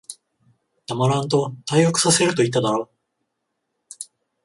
[0.87, 2.89] 黙らんと、退学させると言っただろ。